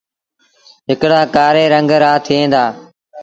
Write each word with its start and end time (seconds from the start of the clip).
هڪڙآ 0.89 1.21
ڪآري 1.35 1.63
رنگ 1.73 1.89
رآ 2.01 2.11
ٿئيٚݩ 2.25 2.51
دآ۔ 2.53 2.65